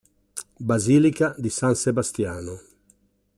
Basilica 0.59 1.35
di 1.37 1.51
San 1.51 1.75
Sebastiano 1.75 2.59